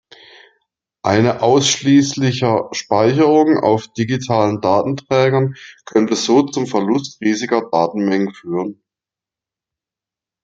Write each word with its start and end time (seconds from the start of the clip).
Eine 1.03 1.43
ausschließlicher 1.43 2.69
Speicherung 2.71 3.59
auf 3.59 3.87
digitalen 3.93 4.59
Datenträgern 4.59 5.53
könnte 5.85 6.15
so 6.15 6.41
zum 6.41 6.65
Verlust 6.65 7.21
riesigen 7.21 7.61
Datenmengen 7.71 8.33
führen. 8.33 8.81